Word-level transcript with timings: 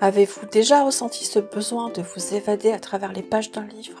Avez-vous 0.00 0.46
déjà 0.46 0.84
ressenti 0.84 1.24
ce 1.24 1.40
besoin 1.40 1.90
de 1.90 2.02
vous 2.02 2.32
évader 2.32 2.70
à 2.70 2.78
travers 2.78 3.12
les 3.12 3.22
pages 3.22 3.50
d'un 3.50 3.66
livre? 3.66 4.00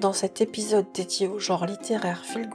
Dans 0.00 0.12
cet 0.12 0.40
épisode 0.40 0.86
dédié 0.92 1.28
au 1.28 1.38
genre 1.38 1.64
littéraire 1.64 2.24
Feel 2.24 2.50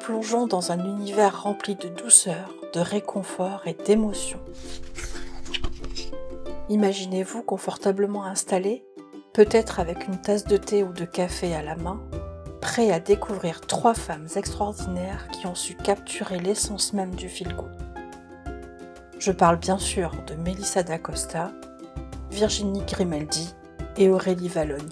plongeons 0.00 0.46
dans 0.46 0.70
un 0.70 0.84
univers 0.84 1.44
rempli 1.44 1.76
de 1.76 1.88
douceur, 1.88 2.54
de 2.74 2.80
réconfort 2.80 3.62
et 3.64 3.72
d'émotion. 3.72 4.38
Imaginez-vous 6.68 7.42
confortablement 7.42 8.26
installé, 8.26 8.84
peut-être 9.32 9.80
avec 9.80 10.06
une 10.06 10.20
tasse 10.20 10.44
de 10.44 10.58
thé 10.58 10.82
ou 10.82 10.92
de 10.92 11.06
café 11.06 11.54
à 11.54 11.62
la 11.62 11.76
main, 11.76 12.02
prêt 12.60 12.90
à 12.90 13.00
découvrir 13.00 13.62
trois 13.62 13.94
femmes 13.94 14.28
extraordinaires 14.36 15.28
qui 15.32 15.46
ont 15.46 15.54
su 15.54 15.74
capturer 15.74 16.38
l'essence 16.38 16.92
même 16.92 17.14
du 17.14 17.30
feel 17.30 17.56
good. 17.56 17.83
Je 19.24 19.32
parle 19.32 19.56
bien 19.56 19.78
sûr 19.78 20.10
de 20.26 20.34
Melissa 20.34 20.82
d'Acosta, 20.82 21.50
Virginie 22.30 22.82
Grimaldi 22.82 23.54
et 23.96 24.10
Aurélie 24.10 24.48
Valogne. 24.48 24.90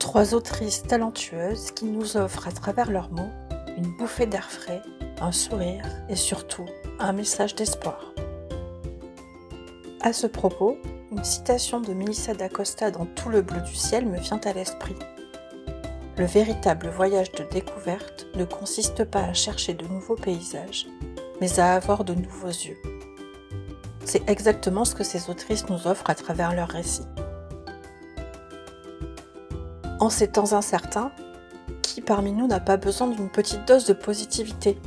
Trois 0.00 0.34
autrices 0.34 0.82
talentueuses 0.82 1.70
qui 1.70 1.84
nous 1.84 2.16
offrent 2.16 2.48
à 2.48 2.50
travers 2.50 2.90
leurs 2.90 3.12
mots 3.12 3.30
une 3.78 3.96
bouffée 3.96 4.26
d'air 4.26 4.50
frais, 4.50 4.82
un 5.20 5.30
sourire 5.30 5.84
et 6.08 6.16
surtout 6.16 6.66
un 6.98 7.12
message 7.12 7.54
d'espoir. 7.54 8.12
À 10.00 10.12
ce 10.12 10.26
propos, 10.26 10.78
une 11.12 11.22
citation 11.22 11.80
de 11.80 11.94
Melissa 11.94 12.34
d'Acosta 12.34 12.90
dans 12.90 13.06
Tout 13.06 13.28
le 13.28 13.40
bleu 13.40 13.60
du 13.60 13.76
ciel 13.76 14.06
me 14.06 14.18
vient 14.18 14.40
à 14.46 14.52
l'esprit. 14.52 14.96
Le 16.18 16.24
véritable 16.26 16.88
voyage 16.88 17.30
de 17.30 17.44
découverte 17.44 18.26
ne 18.34 18.44
consiste 18.44 19.04
pas 19.04 19.22
à 19.22 19.32
chercher 19.32 19.74
de 19.74 19.86
nouveaux 19.86 20.16
paysages, 20.16 20.88
mais 21.42 21.58
à 21.58 21.74
avoir 21.74 22.04
de 22.04 22.14
nouveaux 22.14 22.46
yeux. 22.46 22.80
C'est 24.04 24.30
exactement 24.30 24.84
ce 24.84 24.94
que 24.94 25.02
ces 25.02 25.28
autrices 25.28 25.68
nous 25.68 25.88
offrent 25.88 26.08
à 26.08 26.14
travers 26.14 26.54
leurs 26.54 26.68
récits. 26.68 27.08
En 29.98 30.08
ces 30.08 30.28
temps 30.28 30.52
incertains, 30.52 31.10
qui 31.82 32.00
parmi 32.00 32.30
nous 32.30 32.46
n'a 32.46 32.60
pas 32.60 32.76
besoin 32.76 33.08
d'une 33.08 33.28
petite 33.28 33.66
dose 33.66 33.86
de 33.86 33.92
positivité? 33.92 34.78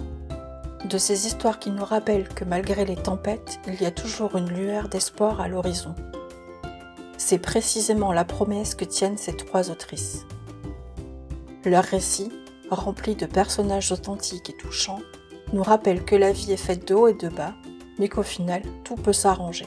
De 0.86 0.98
ces 0.98 1.28
histoires 1.28 1.60
qui 1.60 1.72
nous 1.72 1.84
rappellent 1.84 2.30
que 2.30 2.46
malgré 2.46 2.86
les 2.86 2.96
tempêtes, 2.96 3.60
il 3.68 3.82
y 3.82 3.86
a 3.86 3.92
toujours 3.92 4.38
une 4.38 4.50
lueur 4.50 4.88
d'espoir 4.88 5.42
à 5.42 5.50
l'horizon. 5.50 5.94
C'est 7.18 7.40
précisément 7.40 8.14
la 8.14 8.24
promesse 8.24 8.76
que 8.76 8.86
tiennent 8.86 9.18
ces 9.18 9.36
trois 9.36 9.72
autrices. 9.72 10.26
Leurs 11.66 11.84
récits, 11.84 12.32
remplis 12.70 13.16
de 13.16 13.26
personnages 13.26 13.92
authentiques 13.92 14.50
et 14.52 14.56
touchants, 14.56 15.02
nous 15.54 15.64
rappelle 15.64 16.04
que 16.04 16.16
la 16.16 16.32
vie 16.32 16.52
est 16.52 16.58
faite 16.58 16.88
de 16.88 16.94
haut 16.94 17.08
et 17.08 17.14
de 17.14 17.30
bas, 17.30 17.54
mais 18.00 18.10
qu'au 18.10 18.24
final, 18.24 18.62
tout 18.84 18.96
peut 18.96 19.14
s'arranger. 19.14 19.66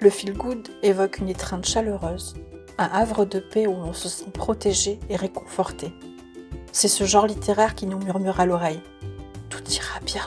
Le 0.00 0.10
feel 0.10 0.34
good 0.34 0.68
évoque 0.82 1.18
une 1.18 1.28
étreinte 1.28 1.66
chaleureuse, 1.66 2.34
un 2.78 2.84
havre 2.84 3.24
de 3.24 3.40
paix 3.40 3.66
où 3.66 3.72
l'on 3.72 3.92
se 3.92 4.08
sent 4.08 4.30
protégé 4.32 5.00
et 5.08 5.16
réconforté. 5.16 5.92
C'est 6.72 6.88
ce 6.88 7.04
genre 7.04 7.26
littéraire 7.26 7.74
qui 7.74 7.86
nous 7.86 7.98
murmure 7.98 8.38
à 8.38 8.46
l'oreille 8.46 8.82
Tout 9.48 9.64
ira 9.70 10.00
bien. 10.04 10.26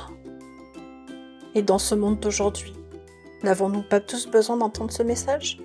Et 1.53 1.61
dans 1.61 1.77
ce 1.77 1.95
monde 1.95 2.19
d'aujourd'hui, 2.19 2.73
n'avons-nous 3.43 3.83
pas 3.83 3.99
tous 3.99 4.27
besoin 4.27 4.57
d'entendre 4.57 4.91
ce 4.91 5.03
message? 5.03 5.59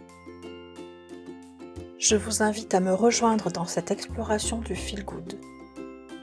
Je 1.98 2.17
vous 2.17 2.42
invite 2.42 2.75
à 2.75 2.80
me 2.80 2.92
rejoindre 2.92 3.50
dans 3.50 3.64
cette 3.64 3.91
exploration 3.91 4.58
du 4.58 4.77
feel 4.77 5.05
good 5.05 5.39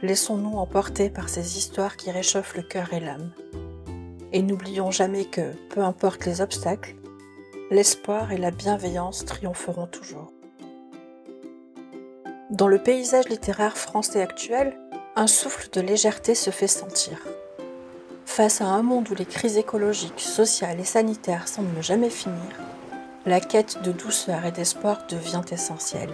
laissons-nous 0.01 0.57
emporter 0.57 1.09
par 1.09 1.29
ces 1.29 1.57
histoires 1.57 1.95
qui 1.95 2.11
réchauffent 2.11 2.55
le 2.55 2.63
cœur 2.63 2.93
et 2.93 2.99
l'âme. 2.99 3.31
Et 4.33 4.41
n'oublions 4.41 4.91
jamais 4.91 5.25
que, 5.25 5.51
peu 5.69 5.81
importe 5.81 6.25
les 6.25 6.41
obstacles, 6.41 6.95
l'espoir 7.69 8.31
et 8.31 8.37
la 8.37 8.51
bienveillance 8.51 9.25
triompheront 9.25 9.87
toujours. 9.87 10.31
Dans 12.49 12.67
le 12.67 12.81
paysage 12.81 13.29
littéraire 13.29 13.77
français 13.77 14.21
actuel, 14.21 14.77
un 15.15 15.27
souffle 15.27 15.69
de 15.71 15.81
légèreté 15.81 16.35
se 16.35 16.49
fait 16.49 16.67
sentir. 16.67 17.17
Face 18.25 18.61
à 18.61 18.65
un 18.65 18.81
monde 18.81 19.09
où 19.09 19.15
les 19.15 19.25
crises 19.25 19.57
écologiques, 19.57 20.19
sociales 20.19 20.79
et 20.79 20.85
sanitaires 20.85 21.47
semblent 21.47 21.75
ne 21.75 21.81
jamais 21.81 22.09
finir, 22.09 22.59
la 23.25 23.39
quête 23.39 23.81
de 23.83 23.91
douceur 23.91 24.45
et 24.45 24.51
d'espoir 24.51 25.05
devient 25.09 25.43
essentielle. 25.51 26.13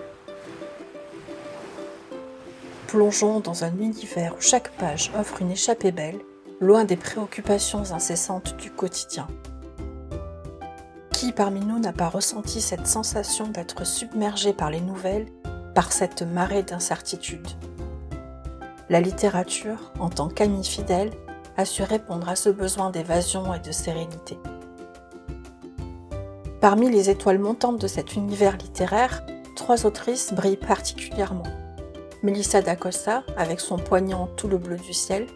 Plongeons 2.88 3.42
dans 3.42 3.66
un 3.66 3.78
univers 3.80 4.34
où 4.38 4.42
chaque 4.42 4.72
page 4.78 5.12
offre 5.20 5.42
une 5.42 5.52
échappée 5.52 5.92
belle, 5.92 6.22
loin 6.62 6.86
des 6.86 6.96
préoccupations 6.96 7.92
incessantes 7.92 8.56
du 8.56 8.72
quotidien. 8.72 9.28
Qui 11.12 11.34
parmi 11.34 11.60
nous 11.60 11.80
n'a 11.80 11.92
pas 11.92 12.08
ressenti 12.08 12.62
cette 12.62 12.88
sensation 12.88 13.50
d'être 13.50 13.86
submergé 13.86 14.54
par 14.54 14.70
les 14.70 14.80
nouvelles, 14.80 15.26
par 15.76 15.92
cette 15.92 16.22
marée 16.22 16.64
d'incertitude 16.64 17.50
La 18.90 19.02
littérature, 19.02 19.92
en 20.00 20.10
tant 20.10 20.30
qu'amie 20.30 20.64
fidèle, 20.64 21.12
a 21.58 21.66
su 21.66 21.84
répondre 21.84 22.30
à 22.30 22.38
ce 22.38 22.48
besoin 22.48 22.90
d'évasion 22.90 23.54
et 23.54 23.60
de 23.60 23.72
sérénité. 23.74 24.40
Parmi 26.62 26.90
les 26.90 27.10
étoiles 27.10 27.40
montantes 27.40 27.82
de 27.82 27.88
cet 27.88 28.16
univers 28.16 28.56
littéraire, 28.56 29.26
trois 29.58 29.86
autrices 29.86 30.32
brillent 30.32 30.56
particulièrement. 30.56 31.67
Melissa 32.24 32.62
d'Acosta 32.62 33.24
avec 33.38 33.60
son 33.60 33.78
poignant 33.78 34.28
Tout 34.38 34.48
le 34.48 34.58
bleu 34.58 34.78
du 34.78 34.94
ciel, 34.94 35.28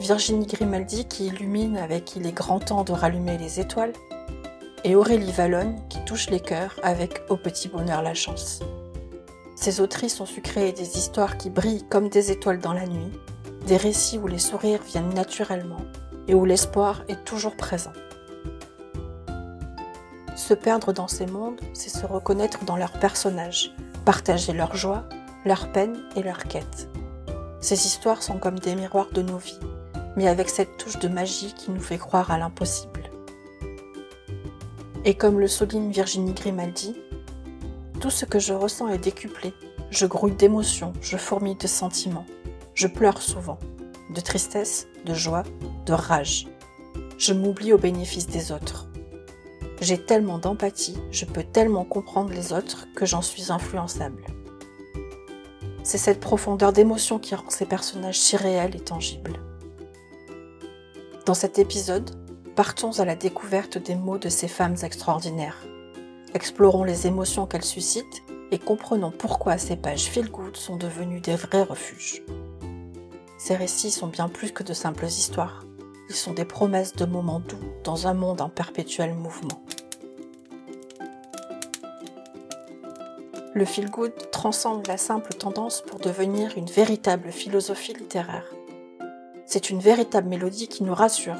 Virginie 0.00 0.46
Grimaldi 0.46 1.04
qui 1.04 1.26
illumine 1.26 1.76
avec 1.76 2.16
Il 2.16 2.26
est 2.26 2.32
grand 2.32 2.58
temps 2.58 2.84
de 2.84 2.92
rallumer 2.92 3.36
les 3.36 3.60
étoiles, 3.60 3.92
et 4.82 4.94
Aurélie 4.94 5.30
Valogne 5.30 5.78
qui 5.90 6.02
touche 6.06 6.30
les 6.30 6.40
cœurs 6.40 6.74
avec 6.82 7.22
Au 7.28 7.36
petit 7.36 7.68
bonheur 7.68 8.00
la 8.00 8.14
chance. 8.14 8.60
Ces 9.56 9.82
autrices 9.82 10.18
ont 10.22 10.26
su 10.26 10.40
créer 10.40 10.72
des 10.72 10.96
histoires 10.96 11.36
qui 11.36 11.50
brillent 11.50 11.86
comme 11.90 12.08
des 12.08 12.30
étoiles 12.30 12.60
dans 12.60 12.72
la 12.72 12.86
nuit, 12.86 13.12
des 13.66 13.76
récits 13.76 14.18
où 14.18 14.26
les 14.26 14.38
sourires 14.38 14.82
viennent 14.82 15.12
naturellement 15.12 15.84
et 16.28 16.34
où 16.34 16.46
l'espoir 16.46 17.04
est 17.08 17.24
toujours 17.26 17.56
présent. 17.56 17.92
Se 20.34 20.54
perdre 20.54 20.94
dans 20.94 21.08
ces 21.08 21.26
mondes, 21.26 21.60
c'est 21.74 21.90
se 21.90 22.06
reconnaître 22.06 22.64
dans 22.64 22.76
leurs 22.76 22.98
personnages, 22.98 23.74
partager 24.06 24.54
leur 24.54 24.74
joie, 24.74 25.04
leurs 25.44 25.72
peines 25.72 26.02
et 26.16 26.22
leurs 26.22 26.44
quêtes. 26.44 26.88
Ces 27.60 27.86
histoires 27.86 28.22
sont 28.22 28.38
comme 28.38 28.58
des 28.58 28.74
miroirs 28.74 29.10
de 29.12 29.22
nos 29.22 29.38
vies, 29.38 29.58
mais 30.16 30.28
avec 30.28 30.48
cette 30.48 30.76
touche 30.76 30.98
de 30.98 31.08
magie 31.08 31.54
qui 31.54 31.70
nous 31.70 31.80
fait 31.80 31.98
croire 31.98 32.30
à 32.30 32.38
l'impossible. 32.38 33.10
Et 35.04 35.14
comme 35.14 35.40
le 35.40 35.48
souligne 35.48 35.90
Virginie 35.90 36.34
Grimaldi, 36.34 36.94
tout 38.00 38.10
ce 38.10 38.24
que 38.24 38.38
je 38.38 38.52
ressens 38.52 38.88
est 38.88 38.98
décuplé. 38.98 39.52
Je 39.90 40.06
grouille 40.06 40.34
d'émotions, 40.34 40.92
je 41.00 41.16
fourmille 41.16 41.56
de 41.56 41.66
sentiments. 41.66 42.26
Je 42.74 42.86
pleure 42.86 43.20
souvent, 43.20 43.58
de 44.14 44.20
tristesse, 44.20 44.86
de 45.04 45.14
joie, 45.14 45.42
de 45.86 45.92
rage. 45.92 46.48
Je 47.18 47.32
m'oublie 47.32 47.72
au 47.72 47.78
bénéfice 47.78 48.26
des 48.26 48.52
autres. 48.52 48.88
J'ai 49.80 49.98
tellement 49.98 50.38
d'empathie, 50.38 50.98
je 51.10 51.24
peux 51.24 51.42
tellement 51.42 51.84
comprendre 51.84 52.30
les 52.30 52.52
autres 52.52 52.86
que 52.94 53.06
j'en 53.06 53.22
suis 53.22 53.50
influençable. 53.50 54.24
C'est 55.90 55.98
cette 55.98 56.20
profondeur 56.20 56.72
d'émotion 56.72 57.18
qui 57.18 57.34
rend 57.34 57.50
ces 57.50 57.66
personnages 57.66 58.20
si 58.20 58.36
réels 58.36 58.76
et 58.76 58.80
tangibles. 58.80 59.40
Dans 61.26 61.34
cet 61.34 61.58
épisode, 61.58 62.12
partons 62.54 63.00
à 63.00 63.04
la 63.04 63.16
découverte 63.16 63.76
des 63.76 63.96
mots 63.96 64.16
de 64.16 64.28
ces 64.28 64.46
femmes 64.46 64.76
extraordinaires. 64.84 65.66
Explorons 66.32 66.84
les 66.84 67.08
émotions 67.08 67.46
qu'elles 67.46 67.64
suscitent 67.64 68.22
et 68.52 68.58
comprenons 68.60 69.10
pourquoi 69.10 69.58
ces 69.58 69.74
pages 69.74 70.04
feel-good 70.04 70.56
sont 70.56 70.76
devenues 70.76 71.20
des 71.20 71.34
vrais 71.34 71.64
refuges. 71.64 72.22
Ces 73.36 73.56
récits 73.56 73.90
sont 73.90 74.06
bien 74.06 74.28
plus 74.28 74.52
que 74.52 74.62
de 74.62 74.74
simples 74.74 75.06
histoires. 75.06 75.64
Ils 76.08 76.14
sont 76.14 76.34
des 76.34 76.44
promesses 76.44 76.94
de 76.94 77.04
moments 77.04 77.40
doux 77.40 77.58
dans 77.82 78.06
un 78.06 78.14
monde 78.14 78.42
en 78.42 78.48
perpétuel 78.48 79.12
mouvement. 79.14 79.60
Le 83.52 83.64
feel-good 83.64 84.12
transcende 84.30 84.86
la 84.86 84.96
simple 84.96 85.32
tendance 85.34 85.82
pour 85.82 85.98
devenir 85.98 86.56
une 86.56 86.66
véritable 86.70 87.32
philosophie 87.32 87.94
littéraire. 87.94 88.46
C'est 89.44 89.70
une 89.70 89.80
véritable 89.80 90.28
mélodie 90.28 90.68
qui 90.68 90.84
nous 90.84 90.94
rassure, 90.94 91.38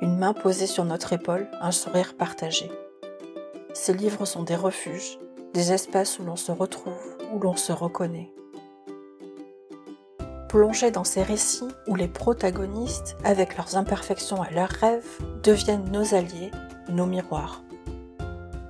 une 0.00 0.16
main 0.16 0.32
posée 0.32 0.66
sur 0.66 0.86
notre 0.86 1.12
épaule, 1.12 1.48
un 1.60 1.72
sourire 1.72 2.14
partagé. 2.16 2.70
Ces 3.74 3.92
livres 3.92 4.24
sont 4.24 4.44
des 4.44 4.56
refuges, 4.56 5.18
des 5.52 5.72
espaces 5.72 6.18
où 6.18 6.24
l'on 6.24 6.36
se 6.36 6.52
retrouve, 6.52 7.16
où 7.34 7.38
l'on 7.38 7.56
se 7.56 7.72
reconnaît. 7.72 8.32
Plongez 10.48 10.90
dans 10.90 11.04
ces 11.04 11.22
récits 11.22 11.68
où 11.86 11.96
les 11.96 12.08
protagonistes, 12.08 13.16
avec 13.24 13.58
leurs 13.58 13.76
imperfections 13.76 14.42
et 14.42 14.54
leurs 14.54 14.70
rêves, 14.70 15.18
deviennent 15.42 15.90
nos 15.92 16.14
alliés, 16.14 16.50
nos 16.88 17.04
miroirs. 17.04 17.65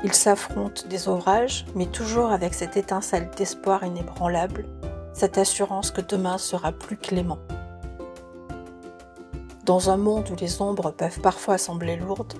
Ils 0.07 0.15
s'affrontent 0.15 0.87
des 0.89 1.09
orages, 1.09 1.67
mais 1.75 1.87
toujours 1.87 2.31
avec 2.31 2.55
cette 2.55 2.77
étincelle 2.77 3.29
d'espoir 3.37 3.83
inébranlable, 3.83 4.65
cette 5.13 5.37
assurance 5.37 5.91
que 5.91 6.01
demain 6.01 6.39
sera 6.39 6.71
plus 6.71 6.97
clément. 6.97 7.41
Dans 9.65 9.91
un 9.91 9.97
monde 9.97 10.31
où 10.31 10.37
les 10.37 10.63
ombres 10.63 10.93
peuvent 10.93 11.19
parfois 11.19 11.59
sembler 11.59 11.97
lourdes, 11.97 12.35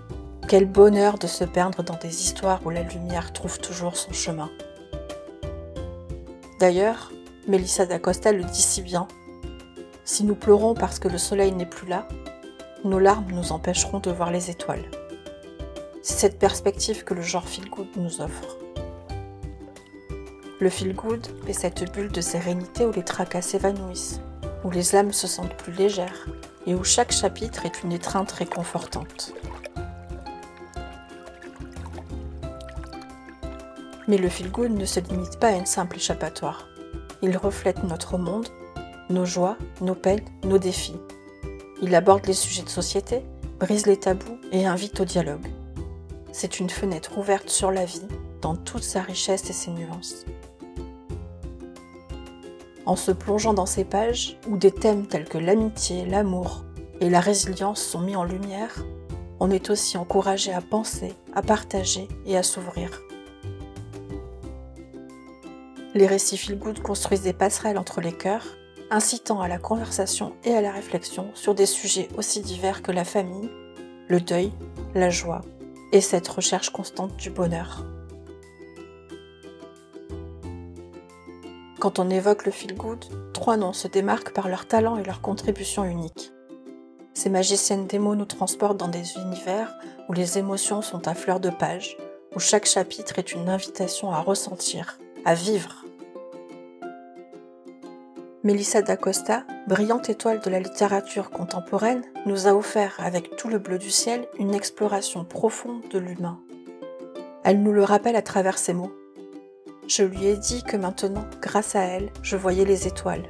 quel 0.47 0.67
bonheur 0.67 1.19
de 1.19 1.27
se 1.27 1.43
perdre 1.43 1.83
dans 1.83 1.97
des 1.97 2.23
histoires 2.23 2.61
où 2.65 2.71
la 2.71 2.85
lumière 2.85 3.33
trouve 3.33 3.59
toujours 3.59 3.97
son 3.97 4.13
chemin. 4.13 4.49
D'ailleurs, 6.61 7.11
Mélissa 7.49 7.85
d'Acosta 7.85 8.31
le 8.31 8.45
dit 8.45 8.63
si 8.63 8.81
bien. 8.81 9.09
Si 10.05 10.23
nous 10.23 10.37
pleurons 10.37 10.75
parce 10.75 11.01
que 11.01 11.09
le 11.09 11.19
soleil 11.19 11.51
n'est 11.51 11.67
plus 11.67 11.89
là, 11.89 12.07
nos 12.85 13.01
larmes 13.01 13.33
nous 13.33 13.51
empêcheront 13.51 13.99
de 13.99 14.13
voir 14.13 14.31
les 14.31 14.51
étoiles. 14.53 14.89
C'est 16.09 16.21
cette 16.21 16.39
perspective 16.39 17.03
que 17.03 17.15
le 17.15 17.21
genre 17.21 17.49
feel 17.49 17.69
nous 17.97 18.21
offre. 18.21 18.59
Le 20.61 20.71
feel 20.71 20.95
est 21.49 21.53
cette 21.53 21.93
bulle 21.93 22.13
de 22.13 22.21
sérénité 22.21 22.87
où 22.87 22.93
les 22.93 23.03
tracas 23.03 23.43
s'évanouissent, 23.43 24.21
où 24.63 24.71
les 24.71 24.95
âmes 24.95 25.13
se 25.13 25.27
sentent 25.27 25.57
plus 25.57 25.73
légères 25.73 26.29
et 26.65 26.77
où 26.77 26.85
chaque 26.85 27.11
chapitre 27.11 27.67
est 27.67 27.83
une 27.83 27.91
étreinte 27.91 28.31
réconfortante. 28.31 29.35
Mais 34.07 34.17
le 34.17 34.29
feel 34.29 34.53
ne 34.73 34.85
se 34.85 35.01
limite 35.01 35.41
pas 35.41 35.49
à 35.49 35.57
une 35.57 35.67
simple 35.67 35.97
échappatoire. 35.97 36.69
Il 37.21 37.37
reflète 37.37 37.83
notre 37.83 38.17
monde, 38.17 38.47
nos 39.11 39.25
joies, 39.25 39.57
nos 39.81 39.97
peines, 39.97 40.25
nos 40.45 40.59
défis. 40.59 41.01
Il 41.83 41.97
aborde 41.97 42.27
les 42.27 42.33
sujets 42.33 42.63
de 42.63 42.69
société, 42.69 43.25
brise 43.59 43.87
les 43.87 43.99
tabous 43.99 44.39
et 44.53 44.67
invite 44.67 45.01
au 45.01 45.05
dialogue. 45.05 45.49
C'est 46.39 46.61
une 46.61 46.69
fenêtre 46.69 47.17
ouverte 47.17 47.49
sur 47.49 47.71
la 47.71 47.87
vie 47.87 48.07
dans 48.43 48.57
toute 48.57 48.83
sa 48.83 49.01
richesse 49.01 49.49
et 49.49 49.55
ses 49.55 49.71
nuances. 49.71 50.27
En 52.85 52.95
se 52.95 53.11
plongeant 53.11 53.55
dans 53.55 53.65
ces 53.65 53.87
pages 53.87 54.37
où 54.47 54.59
des 54.59 54.71
thèmes 54.71 55.07
tels 55.07 55.31
que 55.31 55.39
l'amitié, 55.39 56.05
l'amour 56.05 56.63
et 57.01 57.09
la 57.09 57.21
résilience 57.21 57.83
sont 57.83 58.01
mis 58.01 58.17
en 58.17 58.25
lumière, 58.25 58.85
on 59.41 59.51
est 59.51 59.71
aussi 59.71 59.97
encouragé 59.97 60.53
à 60.53 60.61
penser, 60.61 61.15
à 61.35 61.41
partager 61.41 62.07
et 62.27 62.37
à 62.37 62.43
s'ouvrir. 62.43 63.01
Les 65.95 66.07
récits 66.07 66.37
feel 66.37 66.61
construisent 66.83 67.23
des 67.23 67.33
passerelles 67.33 67.79
entre 67.79 68.03
les 68.03 68.13
cœurs, 68.13 68.45
incitant 68.91 69.41
à 69.41 69.49
la 69.49 69.57
conversation 69.57 70.35
et 70.45 70.55
à 70.55 70.61
la 70.61 70.73
réflexion 70.73 71.31
sur 71.33 71.55
des 71.55 71.65
sujets 71.65 72.11
aussi 72.19 72.43
divers 72.43 72.83
que 72.83 72.93
la 72.93 73.07
famille, 73.07 73.49
le 74.09 74.21
deuil, 74.21 74.53
la 74.95 75.09
joie 75.09 75.41
et 75.93 76.01
cette 76.01 76.29
recherche 76.29 76.71
constante 76.71 77.17
du 77.17 77.31
bonheur. 77.31 77.85
Quand 81.79 81.99
on 81.99 82.11
évoque 82.11 82.47
le 82.47 82.53
feel 82.53 82.75
good, 82.75 83.05
trois 83.33 83.57
noms 83.57 83.73
se 83.73 83.87
démarquent 83.87 84.33
par 84.33 84.49
leur 84.49 84.67
talent 84.67 84.97
et 84.97 85.05
leur 85.05 85.21
contribution 85.21 85.85
unique. 85.85 86.33
Ces 87.15 87.31
magiciennes 87.31 87.87
des 87.87 87.99
mots 87.99 88.15
nous 88.15 88.27
transportent 88.27 88.77
dans 88.77 88.89
des 88.89 89.17
univers 89.17 89.75
où 90.09 90.13
les 90.13 90.37
émotions 90.37 90.83
sont 90.83 91.09
à 91.09 91.15
fleur 91.15 91.41
de 91.41 91.51
page, 91.51 91.97
où 92.35 92.41
chaque 92.41 92.67
chapitre 92.67 93.19
est 93.19 93.33
une 93.33 93.49
invitation 93.49 94.11
à 94.11 94.21
ressentir, 94.21 94.99
à 95.25 95.35
vivre. 95.35 95.86
Melissa 98.47 98.81
d'Acosta, 98.81 99.43
brillante 99.67 100.09
étoile 100.09 100.39
de 100.39 100.51
la 100.51 100.61
littérature 100.61 101.31
contemporaine, 101.31 102.05
nous 102.27 102.47
a 102.47 102.53
offert, 102.55 102.95
avec 102.99 103.35
tout 103.35 103.49
le 103.49 103.59
bleu 103.59 103.77
du 103.77 103.91
ciel, 103.91 104.29
une 104.39 104.55
exploration 104.55 105.25
profonde 105.25 105.83
de 105.91 105.99
l'humain. 105.99 106.39
Elle 107.43 107.61
nous 107.61 107.73
le 107.73 107.83
rappelle 107.83 108.15
à 108.15 108.23
travers 108.23 108.57
ses 108.57 108.73
mots. 108.73 108.93
Je 109.89 110.05
lui 110.05 110.27
ai 110.27 110.37
dit 110.37 110.63
que 110.63 110.77
maintenant, 110.77 111.27
grâce 111.43 111.75
à 111.75 111.81
elle, 111.81 112.13
je 112.23 112.37
voyais 112.37 112.65
les 112.65 112.87
étoiles. 112.87 113.29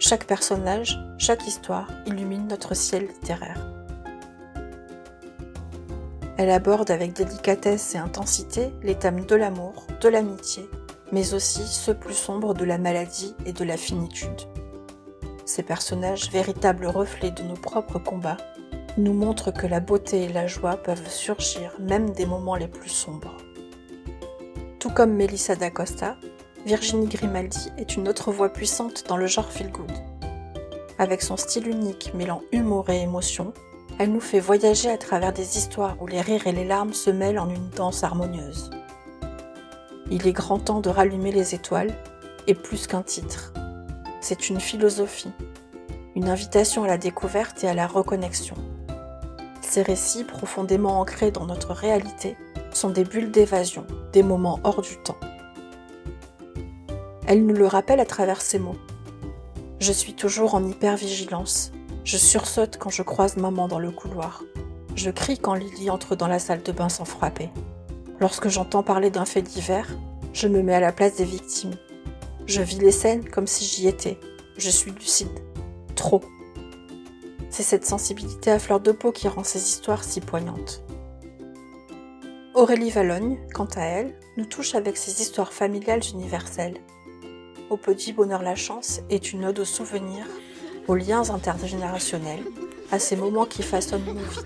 Chaque 0.00 0.24
personnage, 0.24 0.98
chaque 1.16 1.46
histoire 1.46 1.88
illumine 2.06 2.48
notre 2.48 2.74
ciel 2.74 3.06
littéraire. 3.06 3.72
Elle 6.38 6.50
aborde 6.50 6.90
avec 6.90 7.12
délicatesse 7.12 7.94
et 7.94 7.98
intensité 7.98 8.72
les 8.82 8.96
thèmes 8.96 9.26
de 9.26 9.36
l'amour, 9.36 9.86
de 10.00 10.08
l'amitié, 10.08 10.68
mais 11.12 11.34
aussi 11.34 11.66
ceux 11.66 11.94
plus 11.94 12.14
sombres 12.14 12.54
de 12.54 12.64
la 12.64 12.78
maladie 12.78 13.34
et 13.44 13.52
de 13.52 13.64
la 13.64 13.76
finitude. 13.76 14.42
Ces 15.44 15.62
personnages, 15.62 16.30
véritables 16.30 16.86
reflets 16.86 17.30
de 17.30 17.42
nos 17.42 17.54
propres 17.54 17.98
combats, 17.98 18.36
nous 18.98 19.12
montrent 19.12 19.52
que 19.52 19.66
la 19.66 19.80
beauté 19.80 20.24
et 20.24 20.32
la 20.32 20.46
joie 20.46 20.76
peuvent 20.76 21.08
surgir 21.08 21.72
même 21.78 22.10
des 22.10 22.26
moments 22.26 22.56
les 22.56 22.68
plus 22.68 22.90
sombres. 22.90 23.36
Tout 24.80 24.90
comme 24.90 25.12
Melissa 25.12 25.54
d'Acosta, 25.54 26.16
Virginie 26.64 27.06
Grimaldi 27.06 27.70
est 27.76 27.96
une 27.96 28.08
autre 28.08 28.32
voix 28.32 28.48
puissante 28.48 29.04
dans 29.06 29.16
le 29.16 29.26
genre 29.26 29.52
feel 29.52 29.70
good. 29.70 29.92
Avec 30.98 31.22
son 31.22 31.36
style 31.36 31.68
unique 31.68 32.12
mêlant 32.14 32.42
humour 32.52 32.90
et 32.90 33.02
émotion, 33.02 33.52
elle 33.98 34.12
nous 34.12 34.20
fait 34.20 34.40
voyager 34.40 34.90
à 34.90 34.98
travers 34.98 35.32
des 35.32 35.58
histoires 35.58 35.96
où 36.00 36.06
les 36.06 36.20
rires 36.20 36.46
et 36.46 36.52
les 36.52 36.64
larmes 36.64 36.92
se 36.92 37.10
mêlent 37.10 37.38
en 37.38 37.48
une 37.48 37.70
danse 37.70 38.02
harmonieuse. 38.02 38.70
Il 40.10 40.26
est 40.26 40.32
grand 40.32 40.58
temps 40.58 40.80
de 40.80 40.88
rallumer 40.88 41.32
les 41.32 41.54
étoiles, 41.54 41.92
et 42.46 42.54
plus 42.54 42.86
qu'un 42.86 43.02
titre. 43.02 43.52
C'est 44.20 44.50
une 44.50 44.60
philosophie, 44.60 45.32
une 46.14 46.28
invitation 46.28 46.84
à 46.84 46.86
la 46.86 46.98
découverte 46.98 47.64
et 47.64 47.68
à 47.68 47.74
la 47.74 47.86
reconnexion. 47.86 48.56
Ces 49.62 49.82
récits, 49.82 50.24
profondément 50.24 51.00
ancrés 51.00 51.30
dans 51.30 51.46
notre 51.46 51.72
réalité, 51.72 52.36
sont 52.72 52.90
des 52.90 53.04
bulles 53.04 53.30
d'évasion, 53.30 53.84
des 54.12 54.22
moments 54.22 54.60
hors 54.64 54.80
du 54.80 54.96
temps. 54.98 55.18
Elle 57.26 57.44
nous 57.44 57.54
le 57.54 57.66
rappelle 57.66 58.00
à 58.00 58.06
travers 58.06 58.40
ces 58.40 58.58
mots. 58.58 58.76
Je 59.80 59.92
suis 59.92 60.14
toujours 60.14 60.54
en 60.54 60.64
hypervigilance. 60.64 61.72
Je 62.04 62.16
sursaute 62.16 62.78
quand 62.78 62.90
je 62.90 63.02
croise 63.02 63.36
maman 63.36 63.66
dans 63.66 63.80
le 63.80 63.90
couloir. 63.90 64.44
Je 64.94 65.10
crie 65.10 65.38
quand 65.38 65.54
Lily 65.54 65.90
entre 65.90 66.14
dans 66.14 66.28
la 66.28 66.38
salle 66.38 66.62
de 66.62 66.72
bain 66.72 66.88
sans 66.88 67.04
frapper. 67.04 67.50
Lorsque 68.18 68.48
j'entends 68.48 68.82
parler 68.82 69.10
d'un 69.10 69.26
fait 69.26 69.42
divers, 69.42 69.88
je 70.32 70.48
me 70.48 70.62
mets 70.62 70.74
à 70.74 70.80
la 70.80 70.92
place 70.92 71.16
des 71.16 71.24
victimes. 71.24 71.74
Je 72.46 72.62
vis 72.62 72.78
les 72.78 72.92
scènes 72.92 73.28
comme 73.28 73.46
si 73.46 73.64
j'y 73.64 73.88
étais. 73.88 74.18
Je 74.56 74.70
suis 74.70 74.90
lucide. 74.90 75.28
Trop. 75.96 76.22
C'est 77.50 77.62
cette 77.62 77.84
sensibilité 77.84 78.50
à 78.50 78.58
fleur 78.58 78.80
de 78.80 78.92
peau 78.92 79.12
qui 79.12 79.28
rend 79.28 79.44
ces 79.44 79.58
histoires 79.58 80.04
si 80.04 80.20
poignantes. 80.20 80.82
Aurélie 82.54 82.90
Valogne, 82.90 83.38
quant 83.52 83.68
à 83.76 83.82
elle, 83.82 84.14
nous 84.38 84.46
touche 84.46 84.74
avec 84.74 84.96
ses 84.96 85.20
histoires 85.20 85.52
familiales 85.52 86.02
universelles. 86.12 86.78
Au 87.68 87.76
petit 87.76 88.14
bonheur 88.14 88.42
la 88.42 88.54
chance 88.54 89.00
est 89.10 89.32
une 89.32 89.44
ode 89.44 89.58
aux 89.58 89.66
souvenirs, 89.66 90.26
aux 90.88 90.94
liens 90.94 91.28
intergénérationnels, 91.28 92.44
à 92.90 92.98
ces 92.98 93.16
moments 93.16 93.44
qui 93.44 93.62
façonnent 93.62 94.06
nos 94.06 94.14
vies. 94.14 94.40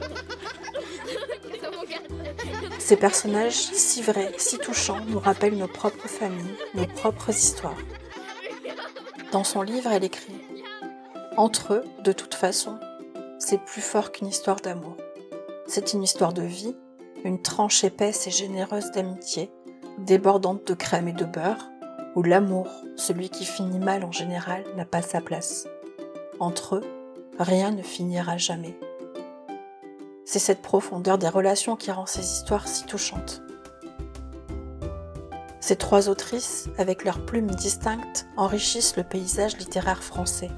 Ces 2.79 2.97
personnages 2.97 3.55
si 3.55 4.03
vrais, 4.03 4.33
si 4.39 4.59
touchants, 4.59 5.05
nous 5.07 5.19
rappellent 5.19 5.57
nos 5.57 5.69
propres 5.69 6.09
familles, 6.09 6.57
nos 6.75 6.87
propres 6.87 7.31
histoires. 7.31 7.77
Dans 9.33 9.45
son 9.45 9.63
livre, 9.63 9.93
elle 9.93 10.05
écrit 10.05 10.35
Entre 11.37 11.75
eux, 11.75 11.85
de 12.03 12.13
toute 12.13 12.35
façon, 12.35 12.79
c'est 13.39 13.65
plus 13.65 13.81
fort 13.81 14.13
qu'une 14.13 14.29
histoire 14.29 14.61
d'amour. 14.61 14.97
C'est 15.67 15.93
une 15.93 16.03
histoire 16.03 16.33
de 16.33 16.43
vie, 16.43 16.77
une 17.25 17.41
tranche 17.41 17.85
épaisse 17.85 18.27
et 18.27 18.31
généreuse 18.31 18.91
d'amitié, 18.91 19.53
débordante 19.99 20.67
de 20.67 20.75
crème 20.75 21.09
et 21.09 21.13
de 21.13 21.25
beurre, 21.25 21.71
où 22.17 22.23
l'amour, 22.23 22.67
celui 22.97 23.29
qui 23.29 23.45
finit 23.45 23.79
mal 23.79 24.05
en 24.05 24.13
général, 24.13 24.65
n'a 24.77 24.85
pas 24.85 25.03
sa 25.03 25.21
place. 25.21 25.69
Entre 26.41 26.77
eux, 26.77 26.85
rien 27.39 27.71
ne 27.71 27.83
finira 27.83 28.37
jamais. 28.37 28.77
C'est 30.33 30.39
cette 30.39 30.63
profondeur 30.63 31.19
des 31.19 31.29
relations 31.29 31.75
qui 31.75 31.91
rend 31.91 32.07
ces 32.07 32.21
histoires 32.21 32.69
si 32.69 32.85
touchantes. 32.85 33.43
Ces 35.59 35.75
trois 35.75 36.09
autrices, 36.09 36.69
avec 36.79 37.03
leurs 37.03 37.27
plumes 37.27 37.51
distinctes, 37.51 38.29
enrichissent 38.37 38.97
le 38.97 39.03
paysage 39.03 39.57
littéraire 39.57 40.05
français. 40.05 40.53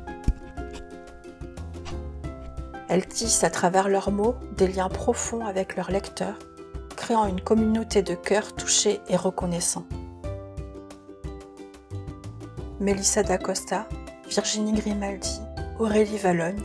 Elles 2.91 3.07
tissent 3.07 3.45
à 3.45 3.49
travers 3.49 3.88
leurs 3.88 4.11
mots 4.11 4.35
des 4.59 4.69
liens 4.69 4.91
profonds 4.91 5.47
avec 5.47 5.75
leurs 5.76 5.91
lecteurs, 5.91 6.38
créant 6.95 7.25
une 7.25 7.41
communauté 7.41 8.02
de 8.02 8.14
cœurs 8.14 8.55
touchés 8.55 9.00
et 9.09 9.17
reconnaissants. 9.17 9.87
Mélissa 12.79 13.23
d'Acosta, 13.23 13.88
Virginie 14.29 14.75
Grimaldi, 14.75 15.41
Aurélie 15.79 16.19
Valogne, 16.19 16.61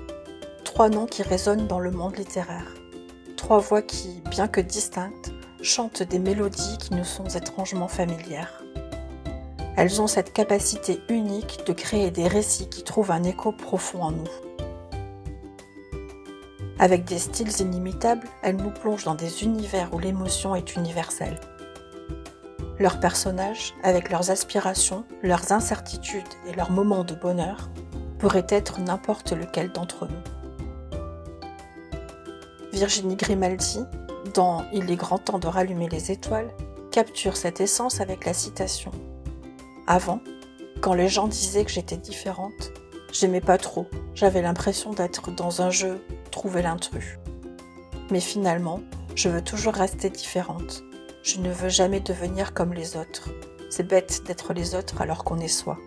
trois 0.66 0.90
noms 0.90 1.06
qui 1.06 1.24
résonnent 1.24 1.68
dans 1.68 1.80
le 1.80 1.92
monde 1.92 2.18
littéraire 2.18 2.77
trois 3.38 3.60
voix 3.60 3.82
qui, 3.82 4.22
bien 4.30 4.50
que 4.50 4.60
distinctes, 4.60 5.32
chantent 5.62 6.04
des 6.04 6.20
mélodies 6.20 6.78
qui 6.78 6.94
nous 6.94 7.06
sont 7.06 7.24
étrangement 7.24 7.88
familières. 7.88 8.62
Elles 9.78 10.02
ont 10.02 10.08
cette 10.08 10.34
capacité 10.34 11.00
unique 11.08 11.62
de 11.66 11.72
créer 11.72 12.12
des 12.12 12.28
récits 12.28 12.68
qui 12.68 12.84
trouvent 12.84 13.12
un 13.12 13.24
écho 13.24 13.54
profond 13.54 14.02
en 14.02 14.12
nous. 14.12 14.28
Avec 16.80 17.06
des 17.06 17.20
styles 17.20 17.62
inimitables, 17.62 18.28
elles 18.42 18.58
nous 18.58 18.72
plongent 18.72 19.06
dans 19.06 19.16
des 19.16 19.44
univers 19.44 19.94
où 19.94 20.00
l'émotion 20.00 20.54
est 20.56 20.76
universelle. 20.76 21.40
Leurs 22.80 23.00
personnages, 23.00 23.74
avec 23.84 24.12
leurs 24.12 24.30
aspirations, 24.30 25.06
leurs 25.24 25.52
incertitudes 25.52 26.24
et 26.48 26.54
leurs 26.54 26.72
moments 26.72 27.04
de 27.04 27.16
bonheur, 27.16 27.70
pourraient 28.20 28.48
être 28.50 28.80
n'importe 28.80 29.32
lequel 29.32 29.72
d'entre 29.72 30.06
nous. 30.08 30.37
Virginie 32.78 33.16
Grimaldi, 33.16 33.80
dans 34.36 34.64
Il 34.72 34.92
est 34.92 34.96
grand 34.96 35.18
temps 35.18 35.40
de 35.40 35.48
rallumer 35.48 35.90
les 35.90 36.12
étoiles, 36.12 36.54
capture 36.92 37.36
cette 37.36 37.60
essence 37.60 38.02
avec 38.02 38.24
la 38.24 38.36
citation. 38.36 38.92
Avant, 39.88 40.22
quand 40.80 40.94
les 40.94 41.08
gens 41.08 41.28
disaient 41.28 41.66
que 41.66 41.72
j'étais 41.72 41.98
différente, 41.98 42.72
j'aimais 43.12 43.42
pas 43.42 43.58
trop, 43.58 43.88
j'avais 44.14 44.44
l'impression 44.44 44.94
d'être 44.94 45.32
dans 45.32 45.64
un 45.64 45.72
jeu 45.72 46.06
trouver 46.30 46.62
l'intrus. 46.62 47.18
Mais 48.12 48.20
finalement, 48.20 48.82
je 49.16 49.30
veux 49.30 49.44
toujours 49.44 49.74
rester 49.74 50.12
différente. 50.12 50.84
Je 51.24 51.40
ne 51.40 51.52
veux 51.52 51.70
jamais 51.70 52.00
devenir 52.00 52.54
comme 52.54 52.76
les 52.76 52.96
autres. 52.96 53.32
C'est 53.72 53.88
bête 53.88 54.22
d'être 54.28 54.54
les 54.54 54.76
autres 54.76 55.02
alors 55.02 55.24
qu'on 55.24 55.40
est 55.40 55.48
soi. 55.48 55.80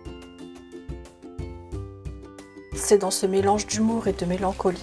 C'est 2.74 2.98
dans 2.98 3.12
ce 3.12 3.26
mélange 3.26 3.68
d'humour 3.68 4.08
et 4.08 4.12
de 4.12 4.26
mélancolie, 4.26 4.82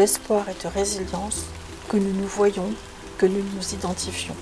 d'espoir 0.00 0.48
et 0.48 0.54
de 0.64 0.66
résilience 0.66 1.44
que 1.90 1.98
nous 1.98 2.14
nous 2.14 2.26
voyons, 2.26 2.72
que 3.18 3.26
nous 3.26 3.42
nous 3.54 3.74
identifions. 3.74 4.34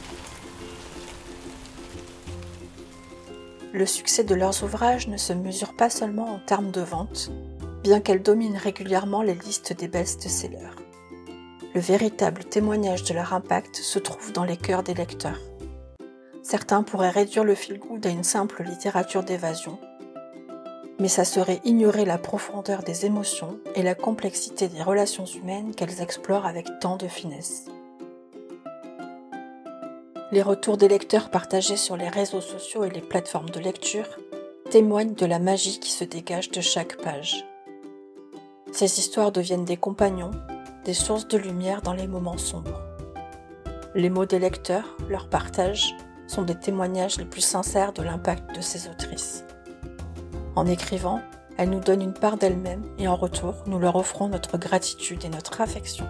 Le 3.72 3.84
succès 3.84 4.22
de 4.22 4.36
leurs 4.36 4.62
ouvrages 4.62 5.08
ne 5.08 5.16
se 5.16 5.32
mesure 5.32 5.74
pas 5.74 5.90
seulement 5.90 6.32
en 6.32 6.38
termes 6.38 6.70
de 6.70 6.80
vente, 6.80 7.32
bien 7.82 7.98
qu'elles 7.98 8.22
dominent 8.22 8.56
régulièrement 8.56 9.22
les 9.22 9.34
listes 9.34 9.72
des 9.72 9.88
best-sellers. 9.88 10.76
Le 11.74 11.80
véritable 11.80 12.44
témoignage 12.44 13.02
de 13.02 13.14
leur 13.14 13.34
impact 13.34 13.74
se 13.74 13.98
trouve 13.98 14.32
dans 14.32 14.44
les 14.44 14.56
cœurs 14.56 14.84
des 14.84 14.94
lecteurs. 14.94 15.40
Certains 16.44 16.84
pourraient 16.84 17.10
réduire 17.10 17.42
le 17.42 17.56
feel-good 17.56 18.06
à 18.06 18.10
une 18.10 18.22
simple 18.22 18.62
littérature 18.62 19.24
d'évasion, 19.24 19.80
mais 20.98 21.08
ça 21.08 21.24
serait 21.24 21.60
ignorer 21.64 22.04
la 22.04 22.18
profondeur 22.18 22.82
des 22.82 23.06
émotions 23.06 23.58
et 23.74 23.82
la 23.82 23.94
complexité 23.94 24.68
des 24.68 24.82
relations 24.82 25.24
humaines 25.24 25.74
qu'elles 25.74 26.02
explorent 26.02 26.46
avec 26.46 26.66
tant 26.80 26.96
de 26.96 27.06
finesse. 27.06 27.66
Les 30.30 30.42
retours 30.42 30.76
des 30.76 30.88
lecteurs 30.88 31.30
partagés 31.30 31.76
sur 31.76 31.96
les 31.96 32.08
réseaux 32.08 32.40
sociaux 32.40 32.84
et 32.84 32.90
les 32.90 33.00
plateformes 33.00 33.48
de 33.48 33.60
lecture 33.60 34.18
témoignent 34.70 35.14
de 35.14 35.24
la 35.24 35.38
magie 35.38 35.80
qui 35.80 35.90
se 35.90 36.04
dégage 36.04 36.50
de 36.50 36.60
chaque 36.60 37.00
page. 37.00 37.46
Ces 38.72 38.98
histoires 38.98 39.32
deviennent 39.32 39.64
des 39.64 39.78
compagnons, 39.78 40.32
des 40.84 40.92
sources 40.92 41.28
de 41.28 41.38
lumière 41.38 41.80
dans 41.80 41.94
les 41.94 42.06
moments 42.06 42.36
sombres. 42.36 42.82
Les 43.94 44.10
mots 44.10 44.26
des 44.26 44.38
lecteurs, 44.38 44.96
leur 45.08 45.30
partage, 45.30 45.94
sont 46.26 46.42
des 46.42 46.54
témoignages 46.54 47.16
les 47.16 47.24
plus 47.24 47.40
sincères 47.40 47.94
de 47.94 48.02
l'impact 48.02 48.54
de 48.54 48.60
ces 48.60 48.88
autrices. 48.88 49.44
En 50.58 50.66
écrivant, 50.66 51.20
elles 51.56 51.70
nous 51.70 51.78
donnent 51.78 52.02
une 52.02 52.12
part 52.12 52.36
d'elles-mêmes 52.36 52.82
et 52.98 53.06
en 53.06 53.14
retour, 53.14 53.54
nous 53.68 53.78
leur 53.78 53.94
offrons 53.94 54.26
notre 54.26 54.58
gratitude 54.58 55.24
et 55.24 55.28
notre 55.28 55.60
affection. 55.60 56.04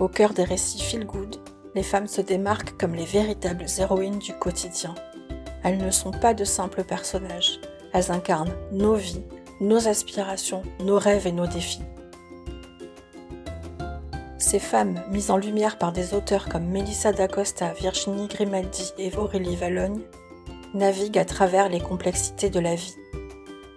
Au 0.00 0.08
cœur 0.08 0.32
des 0.32 0.44
récits 0.44 0.80
feel 0.80 1.04
good, 1.04 1.36
les 1.74 1.82
femmes 1.82 2.06
se 2.06 2.22
démarquent 2.22 2.74
comme 2.80 2.94
les 2.94 3.04
véritables 3.04 3.66
héroïnes 3.78 4.20
du 4.20 4.32
quotidien. 4.32 4.94
Elles 5.62 5.84
ne 5.84 5.90
sont 5.90 6.12
pas 6.12 6.32
de 6.32 6.44
simples 6.44 6.82
personnages, 6.82 7.60
elles 7.92 8.10
incarnent 8.10 8.54
nos 8.72 8.94
vies, 8.94 9.22
nos 9.60 9.86
aspirations, 9.86 10.62
nos 10.80 10.98
rêves 10.98 11.26
et 11.26 11.32
nos 11.32 11.46
défis. 11.46 11.82
Ces 14.38 14.60
femmes, 14.60 14.98
mises 15.10 15.30
en 15.30 15.36
lumière 15.36 15.76
par 15.76 15.92
des 15.92 16.14
auteurs 16.14 16.48
comme 16.48 16.68
Melissa 16.68 17.12
d'Acosta, 17.12 17.74
Virginie 17.74 18.28
Grimaldi 18.28 18.94
et 18.96 19.14
Aurélie 19.14 19.56
Valogne, 19.56 20.00
naviguent 20.74 21.18
à 21.18 21.24
travers 21.24 21.68
les 21.68 21.80
complexités 21.80 22.50
de 22.50 22.60
la 22.60 22.74
vie. 22.74 22.96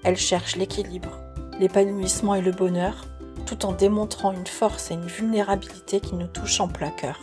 Elles 0.03 0.17
cherchent 0.17 0.55
l'équilibre, 0.55 1.19
l'épanouissement 1.59 2.35
et 2.35 2.41
le 2.41 2.51
bonheur, 2.51 3.05
tout 3.45 3.65
en 3.65 3.71
démontrant 3.71 4.31
une 4.31 4.47
force 4.47 4.91
et 4.91 4.95
une 4.95 5.05
vulnérabilité 5.05 5.99
qui 5.99 6.15
nous 6.15 6.27
touchent 6.27 6.61
en 6.61 6.67
plein 6.67 6.91
cœur. 6.91 7.19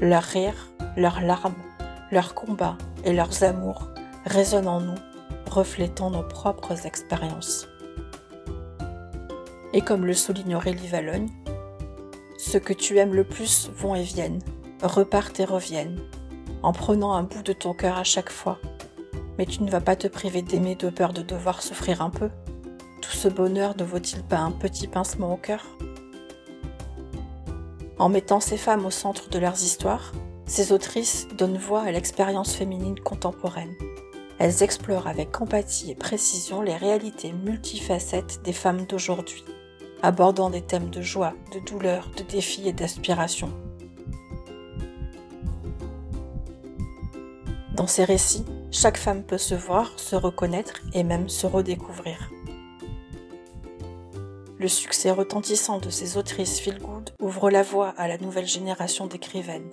Leurs 0.00 0.22
rires, 0.22 0.68
leurs 0.96 1.20
larmes, 1.20 1.54
leurs 2.10 2.34
combats 2.34 2.78
et 3.04 3.12
leurs 3.12 3.44
amours 3.44 3.88
résonnent 4.24 4.68
en 4.68 4.80
nous, 4.80 4.98
reflétant 5.50 6.10
nos 6.10 6.22
propres 6.22 6.86
expériences. 6.86 7.68
Et 9.72 9.80
comme 9.80 10.04
le 10.04 10.14
souligne 10.14 10.56
Aurélie 10.56 10.88
Valogne, 10.88 11.30
ceux 12.38 12.60
que 12.60 12.72
tu 12.72 12.98
aimes 12.98 13.14
le 13.14 13.24
plus 13.24 13.70
vont 13.76 13.94
et 13.94 14.02
viennent, 14.02 14.42
repartent 14.82 15.40
et 15.40 15.44
reviennent, 15.44 16.00
en 16.62 16.72
prenant 16.72 17.12
un 17.12 17.22
bout 17.22 17.42
de 17.42 17.52
ton 17.52 17.74
cœur 17.74 17.98
à 17.98 18.04
chaque 18.04 18.30
fois. 18.30 18.58
Mais 19.38 19.46
tu 19.46 19.62
ne 19.62 19.70
vas 19.70 19.80
pas 19.80 19.96
te 19.96 20.08
priver 20.08 20.42
d'aimer 20.42 20.74
de 20.74 20.90
peur 20.90 21.12
de 21.12 21.22
devoir 21.22 21.62
souffrir 21.62 22.02
un 22.02 22.10
peu. 22.10 22.30
Tout 23.00 23.10
ce 23.10 23.28
bonheur 23.28 23.74
ne 23.78 23.84
vaut-il 23.84 24.22
pas 24.22 24.38
un 24.38 24.50
petit 24.50 24.86
pincement 24.86 25.32
au 25.32 25.36
cœur? 25.36 25.66
En 27.98 28.08
mettant 28.08 28.40
ces 28.40 28.56
femmes 28.56 28.86
au 28.86 28.90
centre 28.90 29.28
de 29.28 29.38
leurs 29.38 29.62
histoires, 29.62 30.12
ces 30.46 30.72
autrices 30.72 31.28
donnent 31.38 31.58
voix 31.58 31.82
à 31.82 31.92
l'expérience 31.92 32.54
féminine 32.54 32.98
contemporaine. 32.98 33.74
Elles 34.38 34.62
explorent 34.62 35.06
avec 35.06 35.40
empathie 35.40 35.90
et 35.90 35.94
précision 35.94 36.62
les 36.62 36.76
réalités 36.76 37.32
multifacettes 37.32 38.40
des 38.44 38.52
femmes 38.52 38.86
d'aujourd'hui 38.86 39.44
abordant 40.02 40.50
des 40.50 40.62
thèmes 40.62 40.90
de 40.90 41.00
joie, 41.00 41.34
de 41.54 41.60
douleur, 41.60 42.10
de 42.16 42.24
défis 42.24 42.68
et 42.68 42.72
d'aspiration. 42.72 43.50
Dans 47.74 47.86
ces 47.86 48.04
récits, 48.04 48.44
chaque 48.70 48.98
femme 48.98 49.22
peut 49.22 49.38
se 49.38 49.54
voir, 49.54 49.98
se 49.98 50.14
reconnaître 50.14 50.74
et 50.92 51.04
même 51.04 51.28
se 51.30 51.46
redécouvrir. 51.46 52.30
Le 54.58 54.68
succès 54.68 55.10
retentissant 55.10 55.78
de 55.78 55.88
ces 55.88 56.18
autrices 56.18 56.60
feel 56.60 56.78
good 56.78 57.10
ouvre 57.20 57.50
la 57.50 57.62
voie 57.62 57.94
à 57.96 58.08
la 58.08 58.18
nouvelle 58.18 58.46
génération 58.46 59.06
d'écrivaines. 59.06 59.70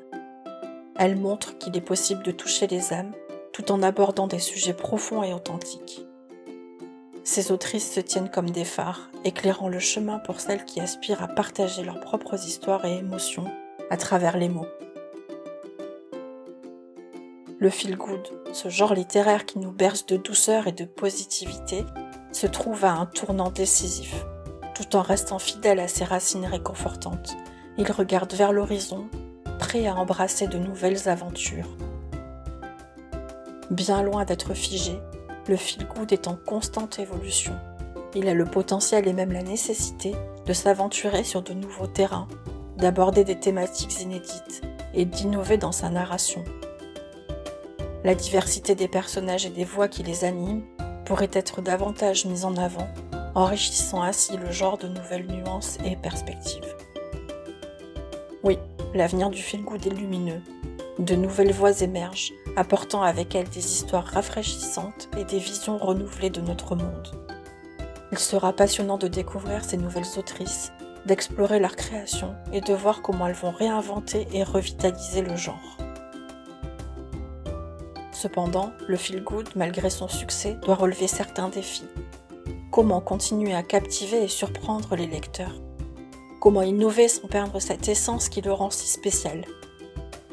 Elle 0.98 1.18
montre 1.18 1.58
qu'il 1.58 1.76
est 1.76 1.82
possible 1.82 2.24
de 2.24 2.32
toucher 2.32 2.68
les 2.68 2.94
âmes 2.94 3.14
tout 3.52 3.72
en 3.72 3.84
abordant 3.84 4.28
des 4.28 4.40
sujets 4.40 4.74
profonds 4.74 5.22
et 5.22 5.34
authentiques. 5.34 6.06
Ces 7.26 7.52
autrices 7.52 7.92
se 7.92 8.00
tiennent 8.00 8.32
comme 8.32 8.50
des 8.50 8.66
phares, 8.66 9.10
éclairant 9.26 9.68
le 9.68 9.80
chemin 9.80 10.20
pour 10.20 10.40
celles 10.40 10.64
qui 10.64 10.80
aspirent 10.80 11.22
à 11.22 11.28
partager 11.28 11.84
leurs 11.84 12.00
propres 12.00 12.36
histoires 12.36 12.86
et 12.86 12.98
émotions 12.98 13.52
à 13.90 13.98
travers 13.98 14.38
les 14.38 14.50
mots. 14.50 14.68
Le 17.62 17.70
feel 17.70 17.98
good, 17.98 18.26
ce 18.54 18.70
genre 18.70 18.94
littéraire 18.94 19.46
qui 19.46 19.60
nous 19.60 19.74
berce 19.74 20.06
de 20.06 20.16
douceur 20.16 20.68
et 20.68 20.72
de 20.72 20.86
positivité, 20.86 21.84
se 22.32 22.48
trouve 22.48 22.86
à 22.86 22.94
un 22.94 23.06
tournant 23.06 23.52
décisif. 23.52 24.26
Tout 24.76 24.96
en 24.96 25.02
restant 25.02 25.40
fidèle 25.40 25.82
à 25.82 25.90
ses 25.90 26.06
racines 26.06 26.46
réconfortantes, 26.46 27.36
il 27.78 27.92
regarde 27.92 28.34
vers 28.34 28.54
l'horizon, 28.54 29.10
prêt 29.60 29.88
à 29.88 29.96
embrasser 29.96 30.48
de 30.48 30.58
nouvelles 30.58 31.10
aventures. 31.10 31.68
Bien 33.72 34.04
loin 34.04 34.24
d'être 34.24 34.54
figé, 34.54 34.98
le 35.50 35.58
feel 35.58 35.86
good 35.86 36.14
est 36.14 36.30
en 36.30 36.38
constante 36.38 36.98
évolution. 37.00 37.58
Il 38.16 38.30
a 38.30 38.34
le 38.34 38.46
potentiel 38.46 39.06
et 39.06 39.14
même 39.14 39.34
la 39.34 39.44
nécessité 39.44 40.16
de 40.46 40.54
s'aventurer 40.54 41.26
sur 41.26 41.42
de 41.42 41.52
nouveaux 41.52 41.88
terrains, 41.88 42.30
d'aborder 42.78 43.26
des 43.26 43.38
thématiques 43.38 44.00
inédites 44.00 44.62
et 44.94 45.04
d'innover 45.04 45.58
dans 45.58 45.74
sa 45.74 45.90
narration. 45.90 46.46
La 48.04 48.16
diversité 48.16 48.76
des 48.76 48.88
personnages 48.88 49.46
et 49.46 49.50
des 49.50 49.66
voix 49.66 49.90
qui 49.90 50.04
les 50.04 50.24
animent 50.24 50.64
pourrait 51.06 51.32
être 51.34 51.62
davantage 51.62 52.26
mise 52.26 52.46
en 52.46 52.56
avant, 52.56 52.88
enrichissant 53.36 54.02
ainsi 54.02 54.38
le 54.38 54.52
genre 54.52 54.78
de 54.78 54.88
nouvelles 54.88 55.28
nuances 55.28 55.78
et 55.84 55.98
perspectives. 55.98 56.76
Oui, 58.44 58.58
l'avenir 58.94 59.30
du 59.30 59.42
feel 59.42 59.64
good 59.64 59.86
est 59.86 59.90
lumineux. 59.90 60.42
De 60.98 61.16
nouvelles 61.16 61.52
voix 61.52 61.82
émergent, 61.82 62.32
apportant 62.56 63.02
avec 63.02 63.36
elles 63.36 63.50
des 63.50 63.66
histoires 63.66 64.06
rafraîchissantes 64.06 65.10
et 65.18 65.26
des 65.26 65.40
visions 65.40 65.78
renouvelées 65.78 66.30
de 66.30 66.42
notre 66.42 66.76
monde. 66.76 67.08
Il 68.14 68.18
sera 68.18 68.54
passionnant 68.54 68.98
de 68.98 69.10
découvrir 69.10 69.66
ces 69.66 69.78
nouvelles 69.78 70.18
autrices, 70.18 70.72
d'explorer 71.06 71.60
leur 71.60 71.76
création 71.76 72.36
et 72.54 72.62
de 72.62 72.74
voir 72.74 73.02
comment 73.02 73.28
elles 73.28 73.34
vont 73.34 73.52
réinventer 73.52 74.26
et 74.32 74.44
revitaliser 74.44 75.22
le 75.22 75.36
genre. 75.36 75.78
Cependant, 78.20 78.74
le 78.86 78.98
feel 78.98 79.24
good, 79.24 79.48
malgré 79.56 79.90
son 79.90 80.10
succès, 80.10 80.58
doit 80.62 80.76
relever 80.76 81.08
certains 81.08 81.48
défis. 81.48 81.86
Comment 82.70 83.00
continuer 83.00 83.54
à 83.54 83.64
captiver 83.64 84.22
et 84.22 84.28
surprendre 84.28 84.98
les 84.98 85.08
lecteurs? 85.08 85.56
Comment 86.42 86.64
innover 86.64 87.08
sans 87.08 87.30
perdre 87.30 87.62
cette 87.62 87.88
essence 87.88 88.28
qui 88.28 88.42
le 88.42 88.52
rend 88.52 88.72
si 88.72 88.90
spécial? 88.90 89.46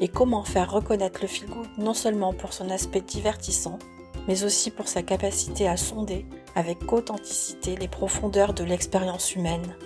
Et 0.01 0.09
comment 0.09 0.43
faire 0.43 0.69
reconnaître 0.69 1.21
le 1.21 1.29
feel 1.29 1.47
good 1.47 1.69
non 1.77 1.93
seulement 1.93 2.33
pour 2.33 2.51
son 2.51 2.69
aspect 2.71 2.99
divertissant, 2.99 3.79
mais 4.27 4.43
aussi 4.43 4.69
pour 4.69 4.89
sa 4.89 5.01
capacité 5.01 5.69
à 5.69 5.77
sonder 5.77 6.25
avec 6.55 6.91
authenticité 6.91 7.77
les 7.77 7.87
profondeurs 7.87 8.53
de 8.53 8.65
l'expérience 8.65 9.33
humaine? 9.33 9.77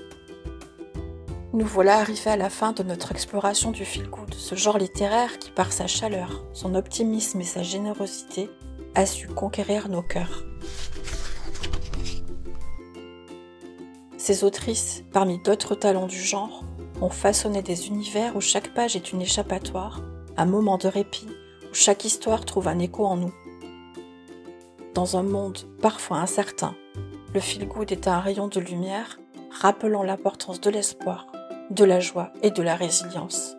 Nous 1.53 1.65
voilà 1.65 1.97
arrivés 1.97 2.31
à 2.31 2.37
la 2.37 2.49
fin 2.49 2.71
de 2.71 2.81
notre 2.81 3.11
exploration 3.11 3.71
du 3.71 3.83
feel 3.83 4.09
good, 4.09 4.33
ce 4.33 4.55
genre 4.55 4.77
littéraire 4.77 5.37
qui 5.37 5.51
par 5.51 5.73
sa 5.73 5.85
chaleur, 5.85 6.45
son 6.53 6.75
optimisme 6.75 7.41
et 7.41 7.45
sa 7.45 7.61
générosité 7.61 8.49
a 8.95 9.05
su 9.05 9.27
conquérir 9.27 9.89
nos 9.89 10.01
cœurs. 10.01 10.45
Ces 14.17 14.45
autrices, 14.45 15.03
parmi 15.11 15.39
d'autres 15.39 15.75
talents 15.75 16.07
du 16.07 16.21
genre, 16.21 16.63
ont 17.01 17.09
façonné 17.09 17.61
des 17.61 17.87
univers 17.87 18.37
où 18.37 18.41
chaque 18.41 18.73
page 18.73 18.95
est 18.95 19.11
une 19.11 19.21
échappatoire, 19.21 20.01
un 20.37 20.45
moment 20.45 20.77
de 20.77 20.87
répit, 20.87 21.27
où 21.69 21.73
chaque 21.73 22.05
histoire 22.05 22.45
trouve 22.45 22.69
un 22.69 22.79
écho 22.79 23.05
en 23.05 23.17
nous. 23.17 23.33
Dans 24.93 25.17
un 25.17 25.23
monde 25.23 25.59
parfois 25.81 26.19
incertain, 26.19 26.75
le 27.33 27.41
feel-good 27.41 27.91
est 27.91 28.07
un 28.07 28.21
rayon 28.21 28.47
de 28.47 28.61
lumière 28.61 29.19
rappelant 29.51 30.03
l'importance 30.03 30.61
de 30.61 30.69
l'espoir, 30.69 31.27
de 31.71 31.85
la 31.85 32.01
joie 32.01 32.33
et 32.43 32.51
de 32.51 32.61
la 32.61 32.75
résilience. 32.75 33.55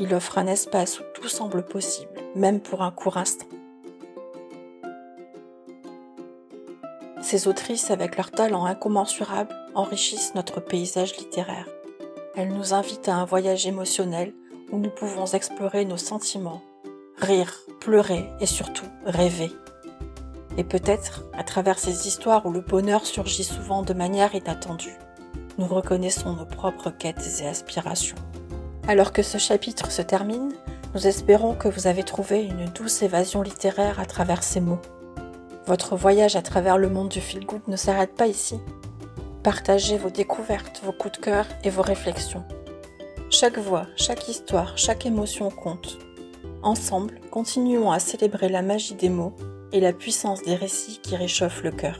Il 0.00 0.12
offre 0.12 0.38
un 0.38 0.48
espace 0.48 0.98
où 0.98 1.04
tout 1.14 1.28
semble 1.28 1.64
possible, 1.64 2.20
même 2.34 2.60
pour 2.60 2.82
un 2.82 2.90
court 2.90 3.16
instant. 3.16 3.46
Ces 7.22 7.46
autrices, 7.46 7.92
avec 7.92 8.16
leur 8.16 8.32
talent 8.32 8.64
incommensurable, 8.64 9.54
enrichissent 9.76 10.34
notre 10.34 10.60
paysage 10.60 11.16
littéraire. 11.16 11.68
Elles 12.34 12.52
nous 12.52 12.74
invitent 12.74 13.08
à 13.08 13.14
un 13.14 13.24
voyage 13.24 13.68
émotionnel 13.68 14.34
où 14.72 14.78
nous 14.78 14.90
pouvons 14.90 15.26
explorer 15.26 15.84
nos 15.84 15.96
sentiments, 15.96 16.62
rire, 17.18 17.60
pleurer 17.78 18.28
et 18.40 18.46
surtout 18.46 18.88
rêver. 19.06 19.52
Et 20.56 20.64
peut-être, 20.64 21.22
à 21.32 21.44
travers 21.44 21.78
ces 21.78 22.08
histoires 22.08 22.46
où 22.46 22.50
le 22.50 22.62
bonheur 22.62 23.06
surgit 23.06 23.44
souvent 23.44 23.82
de 23.82 23.94
manière 23.94 24.34
inattendue, 24.34 24.98
nous 25.58 25.66
reconnaissons 25.66 26.32
nos 26.32 26.44
propres 26.44 26.90
quêtes 26.90 27.40
et 27.40 27.46
aspirations. 27.46 28.16
Alors 28.88 29.12
que 29.12 29.22
ce 29.22 29.38
chapitre 29.38 29.90
se 29.90 30.02
termine, 30.02 30.52
nous 30.94 31.06
espérons 31.06 31.54
que 31.54 31.68
vous 31.68 31.86
avez 31.86 32.02
trouvé 32.02 32.44
une 32.44 32.66
douce 32.66 33.02
évasion 33.02 33.42
littéraire 33.42 33.98
à 33.98 34.06
travers 34.06 34.42
ces 34.42 34.60
mots. 34.60 34.80
Votre 35.66 35.96
voyage 35.96 36.36
à 36.36 36.42
travers 36.42 36.78
le 36.78 36.88
monde 36.88 37.08
du 37.08 37.20
feel-good 37.20 37.62
ne 37.66 37.76
s'arrête 37.76 38.14
pas 38.14 38.26
ici. 38.26 38.60
Partagez 39.42 39.96
vos 39.96 40.10
découvertes, 40.10 40.82
vos 40.84 40.92
coups 40.92 41.18
de 41.18 41.24
cœur 41.24 41.46
et 41.64 41.70
vos 41.70 41.82
réflexions. 41.82 42.44
Chaque 43.30 43.58
voix, 43.58 43.86
chaque 43.96 44.28
histoire, 44.28 44.76
chaque 44.76 45.06
émotion 45.06 45.50
compte. 45.50 45.98
Ensemble, 46.62 47.20
continuons 47.30 47.90
à 47.90 47.98
célébrer 47.98 48.48
la 48.48 48.62
magie 48.62 48.94
des 48.94 49.08
mots 49.08 49.34
et 49.72 49.80
la 49.80 49.92
puissance 49.92 50.42
des 50.42 50.54
récits 50.54 51.00
qui 51.02 51.16
réchauffent 51.16 51.62
le 51.62 51.72
cœur. 51.72 51.98